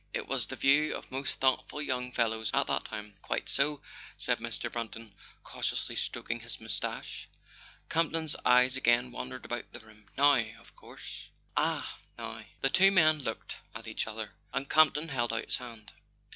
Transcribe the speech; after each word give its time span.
It 0.15 0.27
was 0.27 0.47
the 0.47 0.55
view 0.55 0.95
of 0.95 1.11
most 1.11 1.39
thoughtful 1.39 1.79
young 1.79 2.11
fellows 2.11 2.49
at 2.55 2.65
that 2.65 2.85
time.,, 2.85 3.13
"Quite 3.21 3.47
so," 3.47 3.83
said 4.17 4.39
Mr. 4.39 4.71
Brant, 4.71 4.97
cautiously 5.43 5.95
stroking 5.95 6.39
his 6.39 6.59
moustache. 6.59 7.27
Camp 7.87 8.11
ton's 8.11 8.35
eyes 8.43 8.75
again 8.75 9.11
wandered 9.11 9.45
about 9.45 9.71
the 9.73 9.79
room. 9.79 10.07
"Now, 10.17 10.39
of 10.59 10.75
course" 10.75 11.27
"Ah— 11.55 11.99
now.. 12.17 12.43
The 12.61 12.69
two 12.71 12.89
men 12.89 13.19
looked 13.21 13.57
at 13.75 13.85
each 13.85 14.07
other, 14.07 14.31
and 14.51 14.67
Campton 14.67 15.09
held 15.09 15.31
out 15.31 15.45
his 15.45 15.57
hand. 15.57 15.91